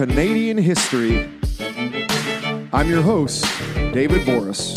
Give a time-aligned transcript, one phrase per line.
[0.00, 1.28] Canadian History.
[2.72, 3.44] I'm your host,
[3.92, 4.72] David Borys.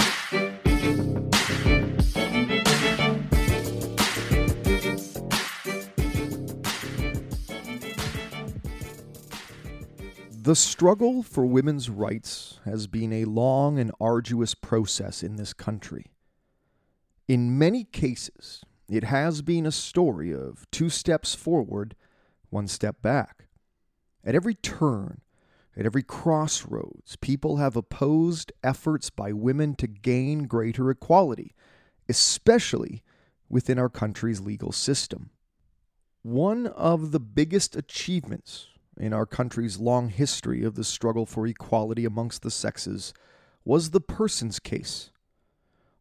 [10.30, 16.08] The struggle for women's rights has been a long and arduous process in this country.
[17.30, 21.96] In many cases, it has been a story of two steps forward,
[22.50, 23.44] one step back.
[24.24, 25.22] At every turn,
[25.76, 31.56] at every crossroads, people have opposed efforts by women to gain greater equality,
[32.08, 33.04] especially
[33.50, 35.32] within our country's legal system.
[36.22, 42.06] One of the biggest achievements in our country's long history of the struggle for equality
[42.06, 43.14] amongst the sexes
[43.66, 45.12] was the Persons case,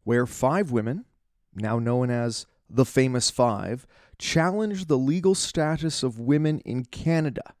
[0.03, 1.05] where five women,
[1.53, 3.85] now known as the Famous Five,
[4.17, 7.53] challenged the legal status of women in Canada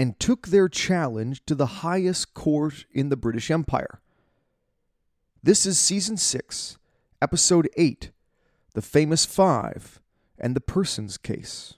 [0.00, 4.00] and took their challenge to the highest court in the British Empire.
[5.42, 6.78] This is Season 6,
[7.20, 8.10] Episode 8
[8.72, 10.00] The Famous Five
[10.38, 11.74] and the Persons Case.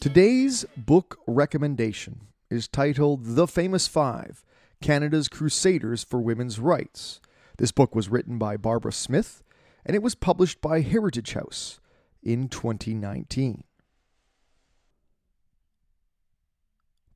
[0.00, 4.44] Today's book recommendation is titled The Famous Five
[4.82, 7.20] Canada's Crusaders for Women's Rights.
[7.60, 9.42] This book was written by Barbara Smith
[9.84, 11.78] and it was published by Heritage House
[12.22, 13.64] in 2019.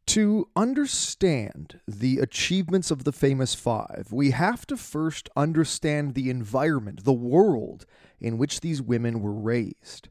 [0.07, 7.05] To understand the achievements of the Famous Five, we have to first understand the environment,
[7.05, 7.87] the world
[8.21, 10.11] in which these women were raised.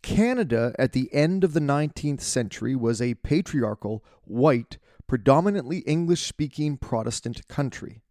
[0.00, 4.78] Canada at the end of the 19th century was a patriarchal, white,
[5.08, 8.03] predominantly English speaking Protestant country.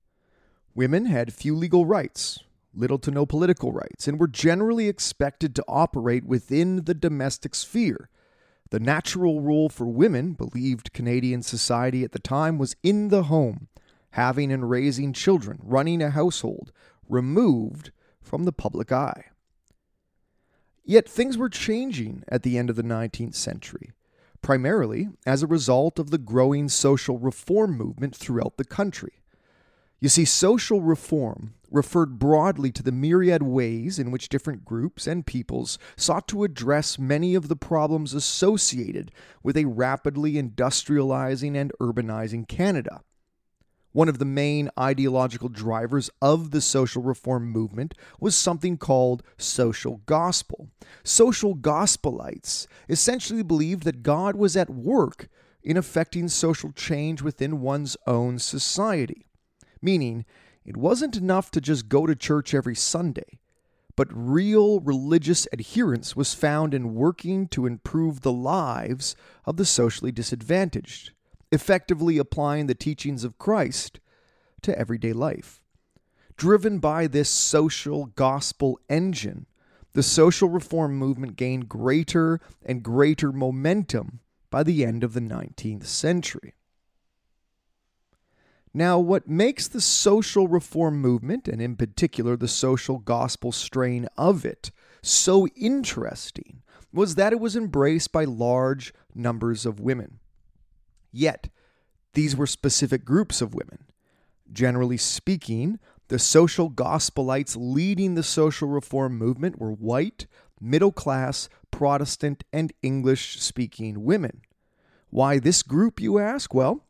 [0.75, 2.39] Women had few legal rights,
[2.73, 8.09] little to no political rights, and were generally expected to operate within the domestic sphere.
[8.71, 13.67] The natural role for women, believed Canadian society at the time, was in the home,
[14.11, 16.71] having and raising children, running a household,
[17.07, 19.25] removed from the public eye.
[20.83, 23.91] Yet things were changing at the end of the 19th century,
[24.41, 29.22] primarily as a result of the growing social reform movement throughout the country.
[30.03, 35.25] You see, social reform referred broadly to the myriad ways in which different groups and
[35.25, 39.13] peoples sought to address many of the problems associated
[39.43, 42.99] with a rapidly industrializing and urbanizing Canada.
[43.93, 50.01] One of the main ideological drivers of the social reform movement was something called social
[50.05, 50.67] gospel.
[51.05, 55.29] Social gospelites essentially believed that God was at work
[55.63, 59.27] in effecting social change within one's own society,
[59.83, 60.25] meaning
[60.65, 63.39] it wasn't enough to just go to church every Sunday,
[63.95, 69.15] but real religious adherence was found in working to improve the lives
[69.45, 71.11] of the socially disadvantaged
[71.53, 73.99] effectively applying the teachings of Christ
[74.63, 75.61] to everyday life.
[76.35, 79.45] Driven by this social gospel engine,
[79.91, 84.19] the social reform movement gained greater and greater momentum
[84.49, 86.55] by the end of the 19th century.
[88.73, 94.45] Now, what makes the social reform movement, and in particular the social gospel strain of
[94.45, 94.71] it,
[95.03, 100.19] so interesting was that it was embraced by large numbers of women.
[101.11, 101.49] Yet,
[102.13, 103.85] these were specific groups of women.
[104.51, 110.25] Generally speaking, the social gospelites leading the social reform movement were white,
[110.59, 114.41] middle class, Protestant, and English speaking women.
[115.09, 116.53] Why this group, you ask?
[116.53, 116.85] Well,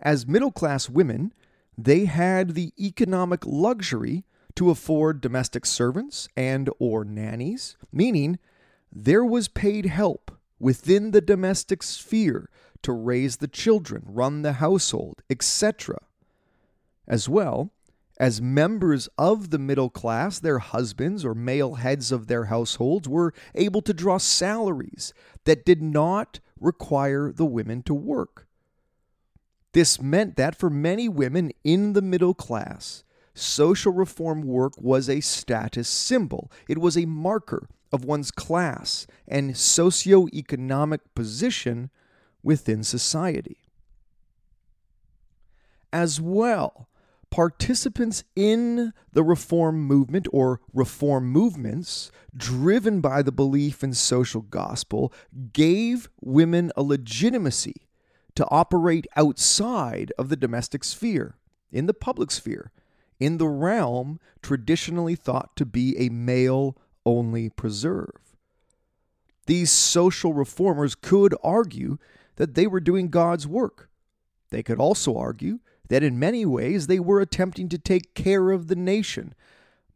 [0.00, 1.32] as middle class women,
[1.76, 8.38] they had the economic luxury to afford domestic servants and or nannies, meaning
[8.90, 12.48] there was paid help within the domestic sphere
[12.82, 15.98] to raise the children, run the household, etc.
[17.06, 17.70] As well,
[18.18, 23.34] as members of the middle class, their husbands or male heads of their households were
[23.54, 25.12] able to draw salaries
[25.44, 28.45] that did not require the women to work.
[29.76, 35.20] This meant that for many women in the middle class, social reform work was a
[35.20, 36.50] status symbol.
[36.66, 41.90] It was a marker of one's class and socioeconomic position
[42.42, 43.58] within society.
[45.92, 46.88] As well,
[47.28, 55.12] participants in the reform movement or reform movements driven by the belief in social gospel
[55.52, 57.85] gave women a legitimacy
[58.36, 61.36] to operate outside of the domestic sphere,
[61.72, 62.70] in the public sphere,
[63.18, 68.36] in the realm traditionally thought to be a male only preserve.
[69.46, 71.98] These social reformers could argue
[72.36, 73.88] that they were doing God's work.
[74.50, 78.66] They could also argue that in many ways they were attempting to take care of
[78.66, 79.34] the nation,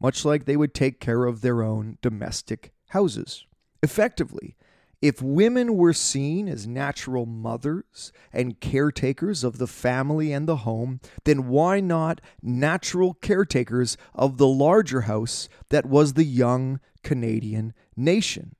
[0.01, 3.45] much like they would take care of their own domestic houses.
[3.83, 4.57] Effectively,
[5.01, 11.01] if women were seen as natural mothers and caretakers of the family and the home,
[11.25, 18.55] then why not natural caretakers of the larger house that was the young Canadian nation?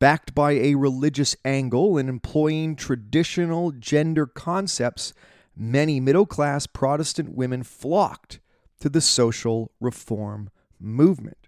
[0.00, 5.12] Backed by a religious angle and employing traditional gender concepts,
[5.56, 8.40] many middle class Protestant women flocked
[8.80, 10.50] to the social reform
[10.80, 11.46] movement.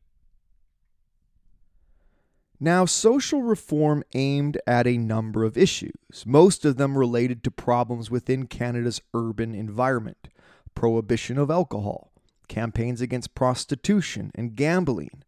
[2.64, 8.10] Now, social reform aimed at a number of issues, most of them related to problems
[8.10, 10.28] within Canada's urban environment
[10.74, 12.10] prohibition of alcohol,
[12.48, 15.24] campaigns against prostitution and gambling,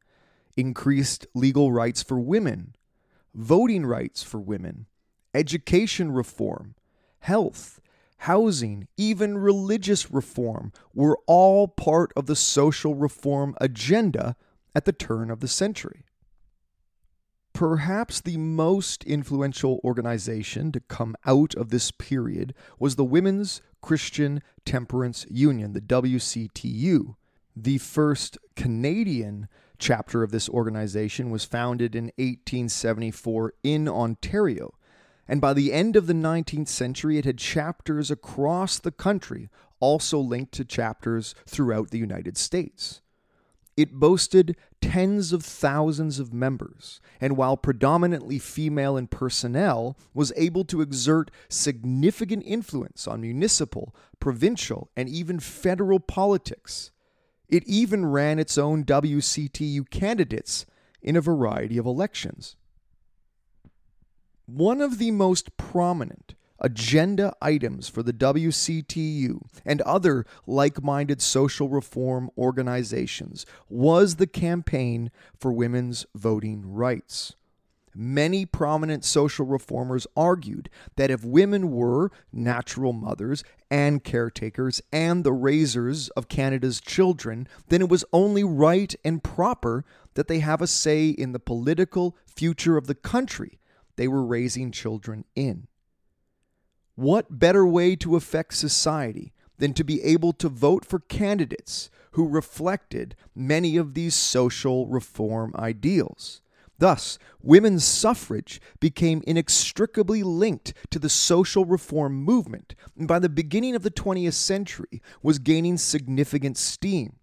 [0.57, 2.75] increased legal rights for women,
[3.35, 4.87] voting rights for women,
[5.35, 6.75] education reform,
[7.19, 7.83] health,
[8.21, 14.37] housing, even religious reform were all part of the social reform agenda
[14.75, 16.07] at the turn of the century.
[17.57, 24.43] Perhaps the most influential organization to come out of this period was the Women's Christian
[24.67, 27.17] Temperance Union, the WCTU.
[27.57, 29.49] The first Canadian
[29.79, 34.75] chapter of this organization was founded in 1874 in Ontario.
[35.27, 39.49] And by the end of the 19th century, it had chapters across the country,
[39.81, 43.01] also linked to chapters throughout the United States.
[43.77, 50.65] It boasted tens of thousands of members, and while predominantly female in personnel, was able
[50.67, 56.91] to exert significant influence on municipal, provincial, and even federal politics.
[57.49, 60.65] It even ran its own WCTU candidates
[61.03, 62.57] in a variety of elections.
[64.47, 71.69] One of the most prominent agenda items for the WCTU and other like minded social
[71.69, 77.35] reform organizations was the campaign for women's voting rights.
[77.99, 85.33] Many prominent social reformers argued that if women were natural mothers and caretakers and the
[85.33, 89.83] raisers of Canada's children, then it was only right and proper
[90.13, 93.59] that they have a say in the political future of the country
[93.97, 95.67] they were raising children in.
[96.97, 102.27] What better way to affect society than to be able to vote for candidates who
[102.27, 106.41] reflected many of these social reform ideals?
[106.79, 113.75] Thus, women's suffrage became inextricably linked to the social reform movement, and by the beginning
[113.75, 117.17] of the 20th century was gaining significant steam.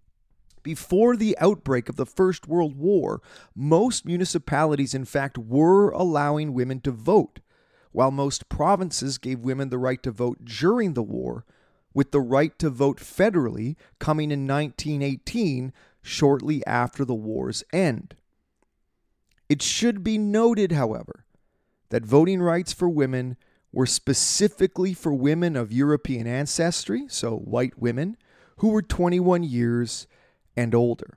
[0.62, 3.20] Before the outbreak of the First World War,
[3.56, 7.40] most municipalities, in fact, were allowing women to vote
[7.94, 11.44] while most provinces gave women the right to vote during the war,
[11.94, 15.72] with the right to vote federally coming in 1918,
[16.02, 18.16] shortly after the war's end.
[19.48, 21.24] It should be noted, however,
[21.90, 23.36] that voting rights for women
[23.70, 28.16] were specifically for women of European ancestry, so white women,
[28.56, 30.08] who were 21 years
[30.56, 31.16] and older.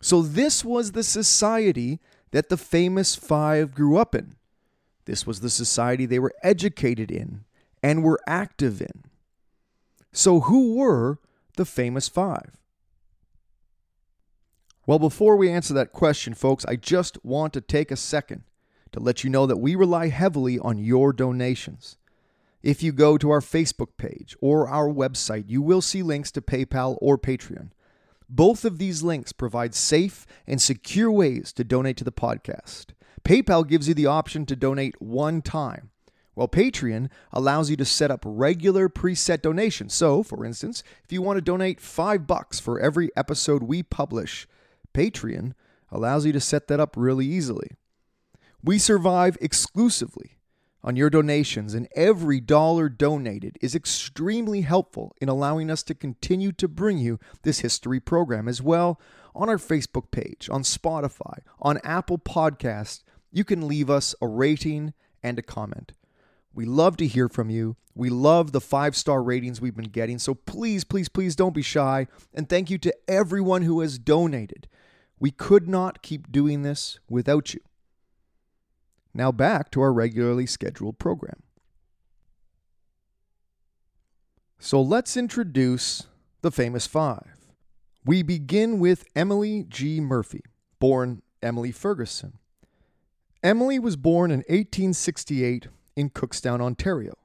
[0.00, 4.37] So, this was the society that the famous five grew up in.
[5.08, 7.44] This was the society they were educated in
[7.82, 9.04] and were active in.
[10.12, 11.18] So, who were
[11.56, 12.58] the famous five?
[14.86, 18.42] Well, before we answer that question, folks, I just want to take a second
[18.92, 21.96] to let you know that we rely heavily on your donations.
[22.62, 26.42] If you go to our Facebook page or our website, you will see links to
[26.42, 27.70] PayPal or Patreon.
[28.28, 32.88] Both of these links provide safe and secure ways to donate to the podcast.
[33.24, 35.90] PayPal gives you the option to donate one time,
[36.34, 39.94] while Patreon allows you to set up regular preset donations.
[39.94, 44.46] So, for instance, if you want to donate 5 bucks for every episode we publish,
[44.94, 45.52] Patreon
[45.90, 47.70] allows you to set that up really easily.
[48.62, 50.38] We survive exclusively
[50.84, 56.52] on your donations, and every dollar donated is extremely helpful in allowing us to continue
[56.52, 59.00] to bring you this history program as well.
[59.34, 64.94] On our Facebook page, on Spotify, on Apple Podcasts, you can leave us a rating
[65.22, 65.92] and a comment.
[66.54, 67.76] We love to hear from you.
[67.94, 70.18] We love the five star ratings we've been getting.
[70.18, 72.06] So please, please, please don't be shy.
[72.34, 74.68] And thank you to everyone who has donated.
[75.20, 77.60] We could not keep doing this without you.
[79.14, 81.42] Now back to our regularly scheduled program.
[84.58, 86.06] So let's introduce
[86.40, 87.37] the famous five.
[88.08, 90.00] We begin with Emily G.
[90.00, 90.40] Murphy,
[90.78, 92.38] born Emily Ferguson.
[93.42, 97.18] Emily was born in 1868 in Cookstown, Ontario.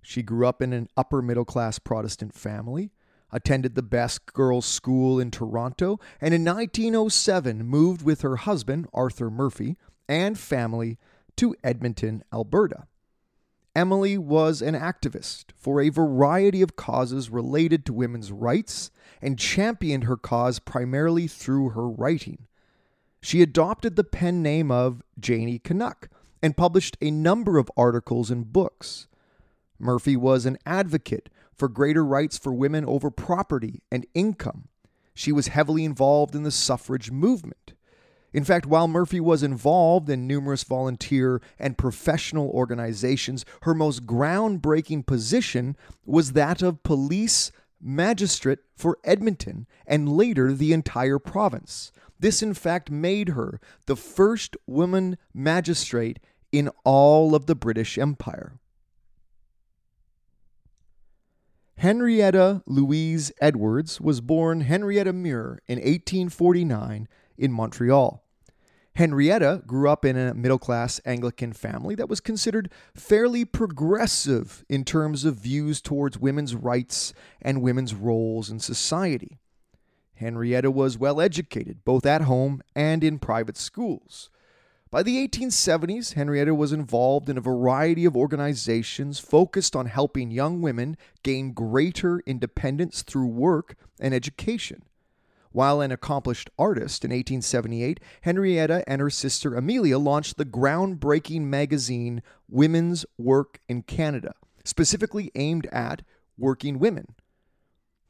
[0.00, 2.90] She grew up in an upper middle class Protestant family,
[3.30, 9.30] attended the best girls' school in Toronto, and in 1907 moved with her husband, Arthur
[9.30, 9.76] Murphy,
[10.08, 10.96] and family
[11.36, 12.86] to Edmonton, Alberta.
[13.74, 18.90] Emily was an activist for a variety of causes related to women's rights
[19.22, 22.46] and championed her cause primarily through her writing.
[23.22, 26.08] She adopted the pen name of Janey Canuck
[26.42, 29.06] and published a number of articles and books.
[29.78, 34.68] Murphy was an advocate for greater rights for women over property and income.
[35.14, 37.74] She was heavily involved in the suffrage movement.
[38.32, 45.06] In fact, while Murphy was involved in numerous volunteer and professional organizations, her most groundbreaking
[45.06, 51.90] position was that of police magistrate for Edmonton and later the entire province.
[52.20, 56.20] This, in fact, made her the first woman magistrate
[56.52, 58.60] in all of the British Empire.
[61.78, 67.08] Henrietta Louise Edwards was born Henrietta Muir in 1849
[67.40, 68.22] in Montreal.
[68.96, 74.84] Henrietta grew up in a middle class Anglican family that was considered fairly progressive in
[74.84, 79.38] terms of views towards women's rights and women's roles in society.
[80.14, 84.28] Henrietta was well educated, both at home and in private schools.
[84.90, 90.60] By the 1870s, Henrietta was involved in a variety of organizations focused on helping young
[90.60, 94.82] women gain greater independence through work and education.
[95.52, 102.22] While an accomplished artist in 1878, Henrietta and her sister Amelia launched the groundbreaking magazine
[102.48, 106.02] Women's Work in Canada, specifically aimed at
[106.38, 107.16] working women.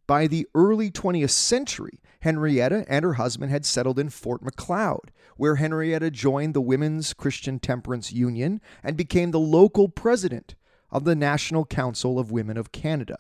[0.07, 5.57] By the early 20th century, Henrietta and her husband had settled in Fort Macleod, where
[5.57, 10.57] Henrietta joined the Women's Christian Temperance Union and became the local president
[10.91, 13.19] of the National Council of Women of Canada.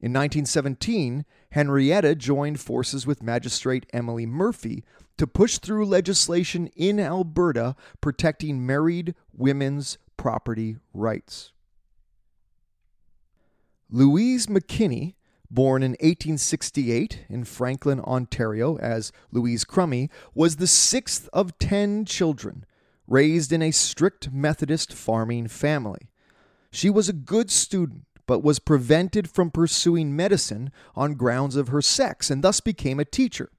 [0.00, 4.84] In 1917, Henrietta joined forces with Magistrate Emily Murphy
[5.16, 11.52] to push through legislation in Alberta protecting married women's property rights.
[13.90, 15.14] Louise McKinney,
[15.50, 22.64] born in 1868 in Frankville, Ontario, as Louise Crummy, was the sixth of ten children
[23.08, 26.10] raised in a strict Methodist farming family.
[26.70, 31.82] She was a good student but was prevented from pursuing medicine on grounds of her
[31.82, 33.50] sex and thus became a teacher.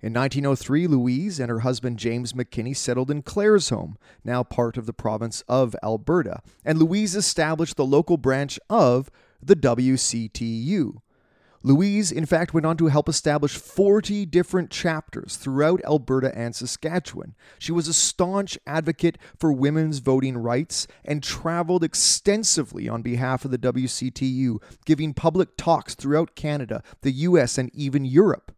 [0.00, 4.94] In 1903, Louise and her husband James McKinney settled in Claresholm, now part of the
[4.94, 9.10] province of Alberta, and Louise established the local branch of
[9.42, 11.02] the WCTU.
[11.62, 17.34] Louise, in fact, went on to help establish 40 different chapters throughout Alberta and Saskatchewan.
[17.58, 23.50] She was a staunch advocate for women's voting rights and traveled extensively on behalf of
[23.50, 28.52] the WCTU, giving public talks throughout Canada, the US, and even Europe.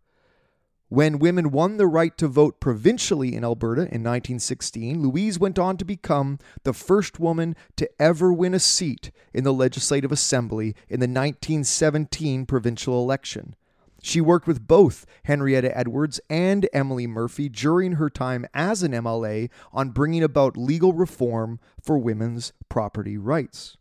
[0.92, 5.78] When women won the right to vote provincially in Alberta in 1916, Louise went on
[5.78, 11.00] to become the first woman to ever win a seat in the Legislative Assembly in
[11.00, 13.56] the 1917 provincial election.
[14.02, 19.48] She worked with both Henrietta Edwards and Emily Murphy during her time as an MLA
[19.72, 23.78] on bringing about legal reform for women's property rights.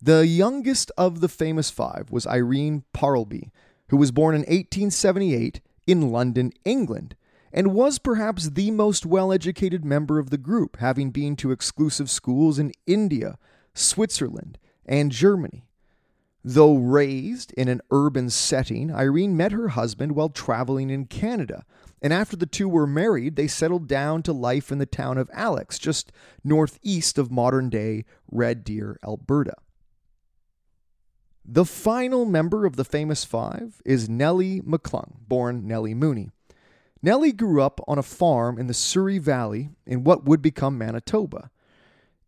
[0.00, 3.50] The youngest of the famous five was Irene Parlby,
[3.88, 7.14] who was born in 1878 in London, England,
[7.52, 12.10] and was perhaps the most well educated member of the group, having been to exclusive
[12.10, 13.38] schools in India,
[13.74, 15.64] Switzerland, and Germany.
[16.44, 21.64] Though raised in an urban setting, Irene met her husband while traveling in Canada,
[22.00, 25.30] and after the two were married, they settled down to life in the town of
[25.32, 26.12] Alix, just
[26.44, 29.54] northeast of modern day Red Deer, Alberta.
[31.48, 36.32] The final member of the famous five is Nellie McClung, born Nellie Mooney.
[37.02, 41.52] Nellie grew up on a farm in the Souris Valley in what would become Manitoba.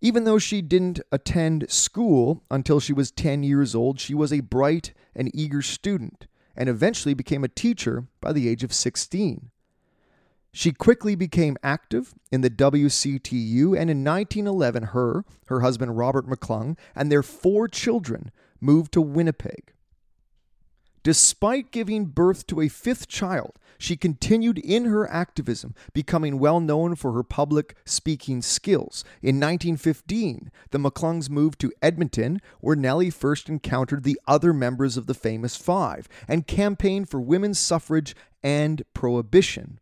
[0.01, 4.39] Even though she didn't attend school until she was 10 years old, she was a
[4.39, 9.51] bright and eager student and eventually became a teacher by the age of 16.
[10.53, 16.79] She quickly became active in the WCTU, and in 1911, her, her husband Robert McClung,
[16.95, 19.73] and their four children moved to Winnipeg.
[21.03, 26.97] Despite giving birth to a fifth child, she continued in her activism, becoming well known
[26.97, 29.05] for her public speaking skills.
[29.23, 35.07] In 1915, the McClungs moved to Edmonton, where Nellie first encountered the other members of
[35.07, 39.79] the famous Five and campaigned for women's suffrage and prohibition.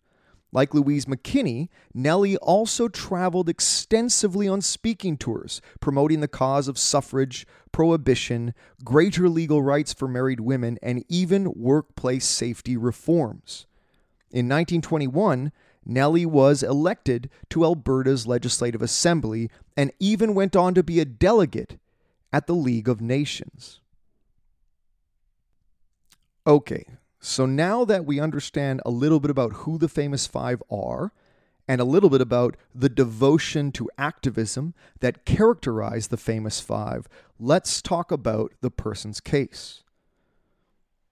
[0.57, 7.47] Like Louise McKinney, Nellie also traveled extensively on speaking tours, promoting the cause of suffrage,
[7.73, 13.67] prohibition, greater legal rights for married women, and even workplace safety reforms.
[14.31, 15.53] In 1921,
[15.85, 21.79] Nellie was elected to Alberta's Legislative Assembly and even went on to be a delegate
[22.33, 23.81] at the League of Nations.
[26.47, 26.87] Okay,
[27.27, 31.13] so now that we understand a little bit about who the famous five are,
[31.67, 37.09] and a little bit about the devotion to activism that characterized the famous five,
[37.41, 39.83] let's talk about the person's case.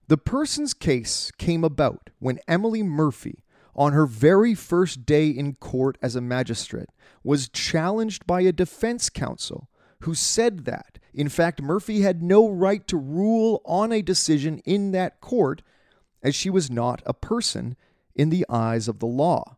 [0.07, 3.43] The person's case came about when Emily Murphy,
[3.75, 6.87] on her very first day in court as a magistrate,
[7.25, 9.67] was challenged by a defense counsel
[9.99, 14.91] who said that, in fact, Murphy had no right to rule on a decision in
[14.91, 15.61] that court
[16.25, 17.77] as she was not a person
[18.15, 19.57] in the eyes of the law.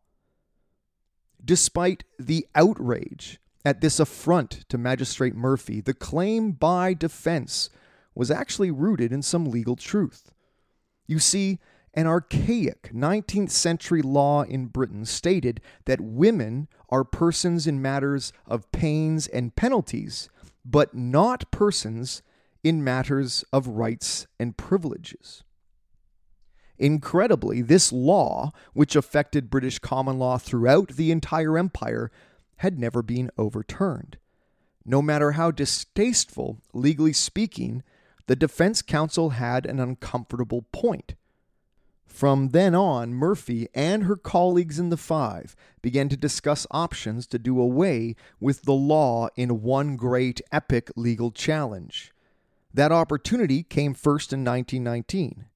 [1.44, 7.70] Despite the outrage at this affront to Magistrate Murphy, the claim by defense
[8.14, 10.34] was actually rooted in some legal truth.
[11.08, 11.60] You see,
[11.94, 18.70] an archaic 19th century law in Britain stated that women are persons in matters of
[18.74, 20.30] pains and penalties,
[20.66, 22.22] but not persons
[22.62, 25.44] in matters of rights and privileges.
[26.80, 32.12] Incredibly, this law, which affected British common law throughout the entire empire,
[32.58, 34.18] had never been overturned.
[34.86, 37.84] No matter how distasteful, legally speaking,
[38.28, 41.16] the defense counsel had an uncomfortable point.
[42.06, 47.38] From then on, Murphy and her colleagues in the Five began to discuss options to
[47.38, 52.14] do away with the law in one great epic legal challenge.
[52.74, 55.47] That opportunity came first in 1919.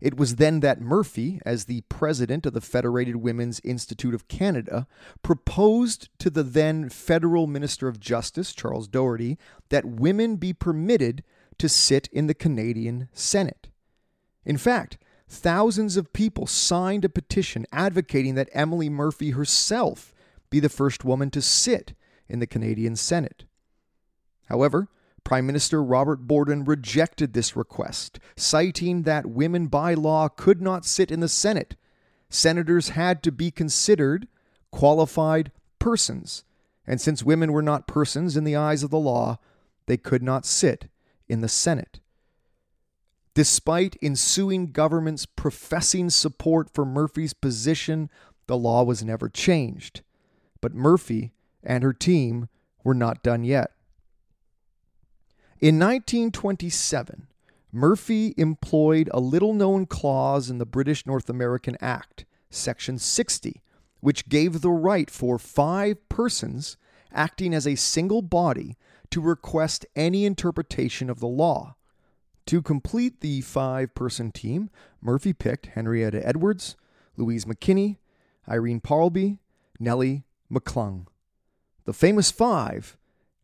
[0.00, 4.86] It was then that Murphy, as the president of the Federated Women's Institute of Canada,
[5.22, 11.22] proposed to the then federal Minister of Justice, Charles Doherty, that women be permitted
[11.58, 13.68] to sit in the Canadian Senate.
[14.44, 14.96] In fact,
[15.28, 20.14] thousands of people signed a petition advocating that Emily Murphy herself
[20.48, 21.94] be the first woman to sit
[22.28, 23.44] in the Canadian Senate.
[24.46, 24.88] However,
[25.24, 31.10] Prime Minister Robert Borden rejected this request, citing that women by law could not sit
[31.10, 31.76] in the Senate.
[32.28, 34.28] Senators had to be considered
[34.70, 36.44] qualified persons,
[36.86, 39.38] and since women were not persons in the eyes of the law,
[39.86, 40.88] they could not sit
[41.28, 42.00] in the Senate.
[43.34, 48.10] Despite ensuing governments professing support for Murphy's position,
[48.46, 50.02] the law was never changed.
[50.60, 52.48] But Murphy and her team
[52.82, 53.72] were not done yet.
[55.60, 57.26] In 1927,
[57.70, 63.60] Murphy employed a little known clause in the British North American Act, Section 60,
[64.00, 66.78] which gave the right for five persons
[67.12, 68.78] acting as a single body
[69.10, 71.76] to request any interpretation of the law.
[72.46, 74.70] To complete the five person team,
[75.02, 76.74] Murphy picked Henrietta Edwards,
[77.18, 77.98] Louise McKinney,
[78.48, 79.40] Irene Parlby,
[79.78, 81.06] Nellie McClung.
[81.84, 82.96] The famous five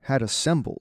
[0.04, 0.80] had assembled.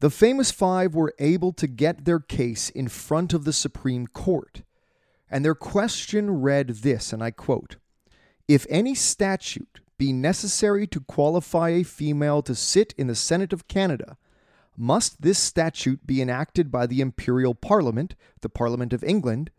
[0.00, 4.62] The famous five were able to get their case in front of the Supreme Court,
[5.30, 7.76] and their question read this, and I quote
[8.48, 13.68] If any statute be necessary to qualify a female to sit in the Senate of
[13.68, 14.16] Canada,
[14.74, 19.50] must this statute be enacted by the Imperial Parliament, the Parliament of England,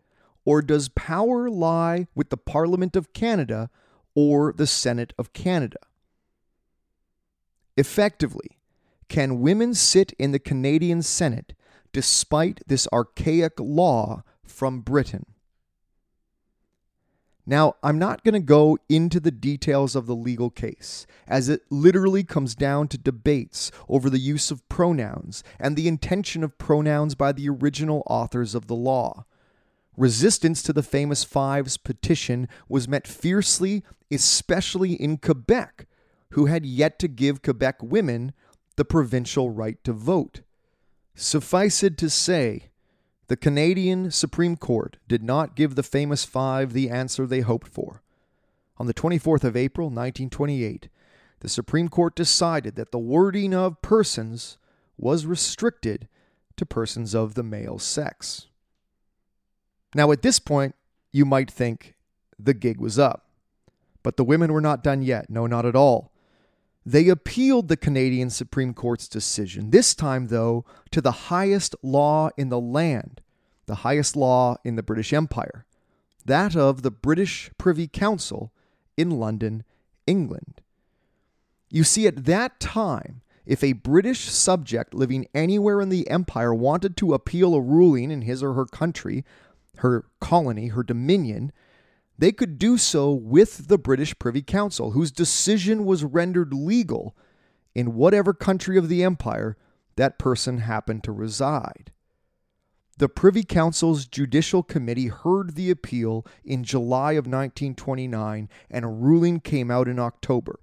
[0.44, 3.70] or does power lie with the Parliament of Canada
[4.16, 5.78] or the Senate of Canada?
[7.76, 8.58] Effectively,
[9.12, 11.52] can women sit in the Canadian Senate
[11.92, 15.26] despite this archaic law from Britain?
[17.44, 21.60] Now, I'm not going to go into the details of the legal case, as it
[21.68, 27.14] literally comes down to debates over the use of pronouns and the intention of pronouns
[27.14, 29.26] by the original authors of the law.
[29.94, 35.86] Resistance to the famous Five's petition was met fiercely, especially in Quebec,
[36.30, 38.32] who had yet to give Quebec women
[38.76, 40.40] the provincial right to vote.
[41.14, 42.70] Suffice it to say,
[43.28, 48.02] the Canadian Supreme Court did not give the famous five the answer they hoped for.
[48.78, 50.88] On the 24th of April, 1928,
[51.40, 54.58] the Supreme Court decided that the wording of persons
[54.96, 56.08] was restricted
[56.56, 58.46] to persons of the male sex.
[59.94, 60.74] Now, at this point,
[61.10, 61.94] you might think
[62.38, 63.26] the gig was up.
[64.02, 65.30] But the women were not done yet.
[65.30, 66.11] No, not at all.
[66.84, 72.48] They appealed the Canadian Supreme Court's decision, this time, though, to the highest law in
[72.48, 73.20] the land,
[73.66, 75.64] the highest law in the British Empire,
[76.24, 78.52] that of the British Privy Council
[78.96, 79.64] in London,
[80.06, 80.60] England.
[81.70, 86.96] You see, at that time, if a British subject living anywhere in the empire wanted
[86.98, 89.24] to appeal a ruling in his or her country,
[89.78, 91.52] her colony, her dominion,
[92.22, 97.16] they could do so with the British Privy Council, whose decision was rendered legal
[97.74, 99.56] in whatever country of the empire
[99.96, 101.90] that person happened to reside.
[102.98, 109.40] The Privy Council's Judicial Committee heard the appeal in July of 1929, and a ruling
[109.40, 110.60] came out in October.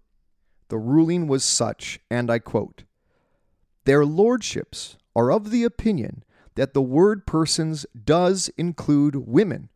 [0.69, 2.85] The ruling was such, and I quote
[3.83, 6.23] Their lordships are of the opinion
[6.55, 9.67] that the word persons does include women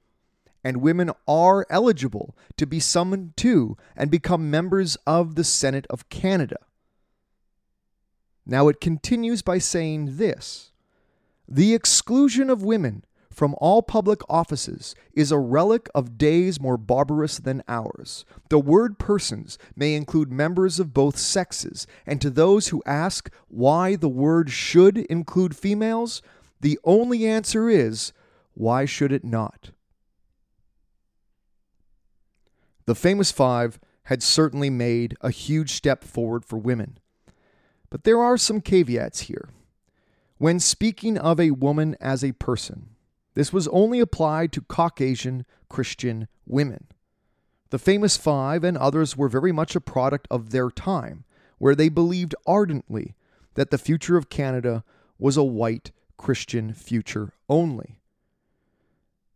[0.63, 6.09] and women are eligible to be summoned to and become members of the Senate of
[6.09, 6.57] Canada.
[8.45, 10.71] Now it continues by saying this
[11.47, 17.39] The exclusion of women from all public offices is a relic of days more barbarous
[17.39, 18.25] than ours.
[18.49, 23.95] The word persons may include members of both sexes, and to those who ask why
[23.95, 26.21] the word should include females,
[26.61, 28.13] the only answer is
[28.53, 29.71] why should it not?
[32.85, 36.97] The famous five had certainly made a huge step forward for women.
[37.89, 39.49] But there are some caveats here.
[40.37, 42.89] When speaking of a woman as a person,
[43.33, 46.87] this was only applied to Caucasian Christian women.
[47.69, 51.23] The famous five and others were very much a product of their time,
[51.57, 53.15] where they believed ardently
[53.55, 54.83] that the future of Canada
[55.17, 57.99] was a white Christian future only.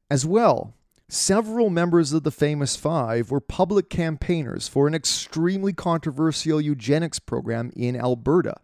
[0.09, 0.73] As well,
[1.09, 7.71] Several members of the famous five were public campaigners for an extremely controversial eugenics program
[7.77, 8.55] in Alberta.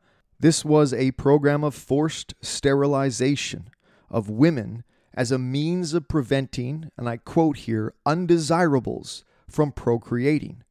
[0.42, 3.70] This was a program of forced sterilization
[4.10, 10.64] of women as a means of preventing, and I quote here, undesirables from procreating.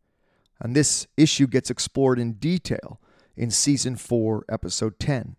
[0.60, 3.00] And this issue gets explored in detail
[3.34, 5.36] in season 4, episode 10.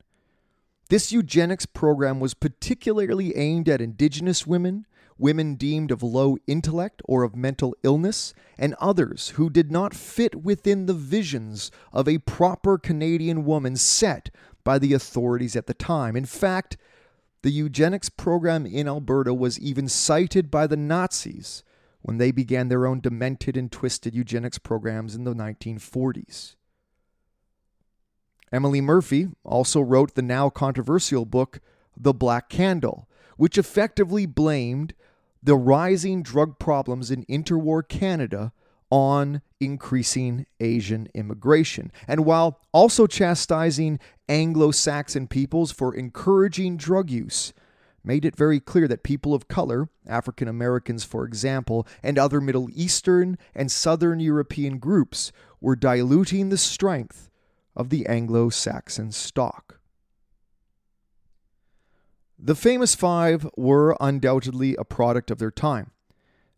[0.89, 7.23] This eugenics program was particularly aimed at Indigenous women women deemed of low intellect or
[7.23, 12.77] of mental illness, and others who did not fit within the visions of a proper
[12.77, 14.29] Canadian woman set
[14.63, 16.15] by the authorities at the time.
[16.15, 16.77] In fact,
[17.41, 21.63] the eugenics program in Alberta was even cited by the Nazis
[22.01, 26.55] when they began their own demented and twisted eugenics programs in the 1940s.
[28.51, 31.59] Emily Murphy also wrote the now controversial book,
[31.97, 34.93] The Black Candle, which effectively blamed
[35.41, 38.53] the rising drug problems in interwar Canada
[38.89, 47.53] on increasing Asian immigration, and while also chastising Anglo Saxon peoples for encouraging drug use,
[48.03, 52.69] made it very clear that people of color, African Americans for example, and other Middle
[52.73, 57.29] Eastern and Southern European groups, were diluting the strength
[57.75, 59.79] of the Anglo Saxon stock.
[62.45, 65.91] The famous five were undoubtedly a product of their time,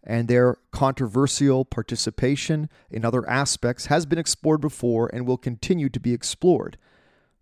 [0.04, 6.00] and their controversial participation in other aspects has been explored before and will continue to
[6.00, 6.80] be explored.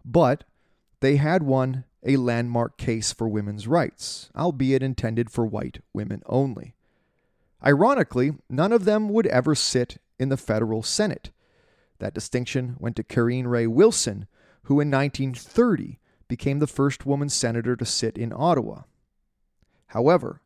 [0.04, 0.44] But
[1.00, 6.76] they had won a landmark case for women's rights, albeit intended for white women only.
[7.66, 11.32] Ironically, none of them would ever sit in the federal Senate.
[12.00, 14.28] That distinction went to Cairine Reay Wilson,
[14.64, 16.02] who in 1930
[16.34, 18.82] became the first woman senator to sit in Ottawa.
[19.86, 20.42] However,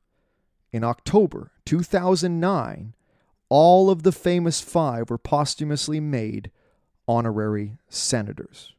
[0.73, 2.93] in October 2009,
[3.47, 6.51] all of the famous five were posthumously made
[7.07, 8.73] honorary senators.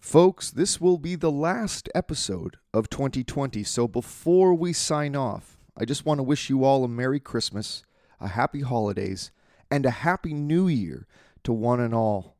[0.00, 5.84] Folks, this will be the last episode of 2020, so before we sign off, I
[5.84, 7.82] just want to wish you all a Merry Christmas,
[8.18, 9.32] a Happy Holidays,
[9.70, 11.06] and a Happy New Year
[11.44, 12.37] to one and all.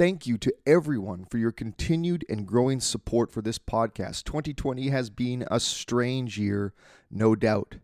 [0.00, 4.24] Thank you to everyone for your continued and growing support for this podcast.
[4.24, 6.72] 2020 has been a strange year,
[7.10, 7.74] no doubt.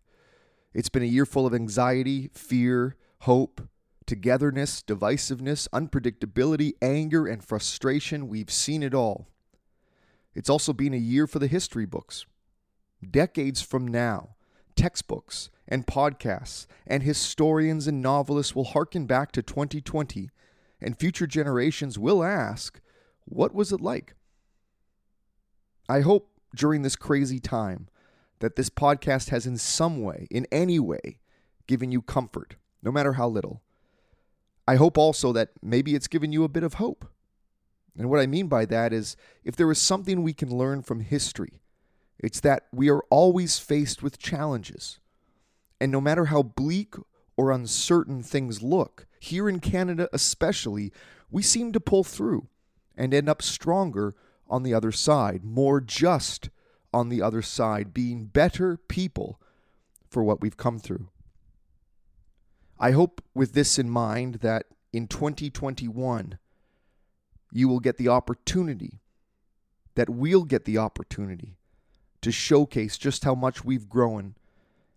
[0.72, 3.68] It's been a year full of anxiety, fear, hope,
[4.07, 8.29] togetherness, divisiveness, unpredictability, anger, and frustration.
[8.29, 9.26] We've seen it all.
[10.35, 12.24] It's also been a year for the history books.
[13.11, 14.37] Decades from now,
[14.74, 20.31] textbooks and podcasts and historians and novelists will hearken back to 2020
[20.87, 22.81] and future generations will ask,
[23.25, 24.14] What was it like?
[25.88, 27.88] I hope during this crazy time
[28.38, 31.18] that this podcast has, in some way, in any way,
[31.66, 33.62] given you comfort, no matter how little.
[34.68, 37.05] I hope also that maybe it's given you a bit of hope.
[37.99, 41.01] And what I mean by that is if there is something we can learn from
[41.01, 41.62] history,
[42.18, 45.01] it's that we are always faced with challenges.
[45.81, 46.94] And no matter how bleak
[47.37, 50.92] or uncertain things look, here in Canada especially,
[51.31, 52.48] we seem to pull through
[52.96, 54.14] and end up stronger
[54.48, 56.50] on the other side, more just
[56.92, 59.40] on the other side, being better people
[60.09, 61.09] for what we've come through.
[62.79, 66.38] I hope with this in mind that in 2021,
[67.52, 69.00] you will get the opportunity,
[69.94, 71.57] that we'll get the opportunity
[72.22, 74.35] to showcase just how much we've grown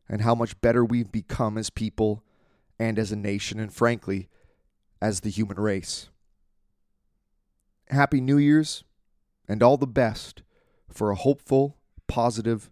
[0.07, 2.23] and how much better we've become as people
[2.79, 4.29] and as a nation, and frankly,
[5.01, 6.09] as the human race.
[7.89, 8.83] Happy New Year's
[9.47, 10.43] and all the best
[10.89, 12.71] for a hopeful, positive,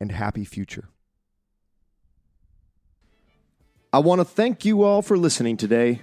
[0.00, 0.88] and happy future.
[3.92, 6.00] I want to thank you all for listening today.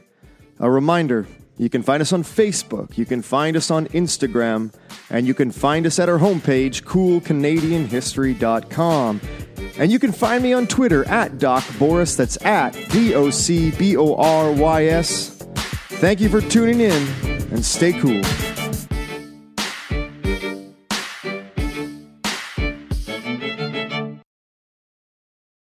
[0.59, 1.25] A reminder
[1.59, 4.71] you can find us on Facebook, you can find us on Instagram,
[5.09, 9.21] and you can find us at our homepage, coolcanadianhistory.com.
[9.77, 12.15] And you can find me on Twitter at Doc Borys.
[12.15, 15.31] That's at D O C B O R Y S.
[15.99, 17.07] Thank you for tuning in
[17.51, 18.21] and stay cool.